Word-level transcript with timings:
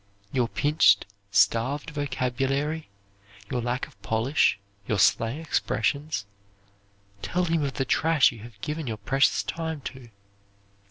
Your 0.31 0.47
pinched, 0.47 1.05
starved 1.29 1.91
vocabulary, 1.91 2.89
your 3.51 3.61
lack 3.61 3.85
of 3.85 4.01
polish, 4.01 4.57
your 4.87 4.97
slang 4.97 5.37
expressions, 5.39 6.25
tell 7.21 7.45
him 7.45 7.61
of 7.61 7.73
the 7.75 7.85
trash 7.85 8.31
you 8.31 8.39
have 8.39 8.59
given 8.61 8.87
your 8.87 8.97
precious 8.97 9.43
time 9.43 9.81
to. 9.81 10.09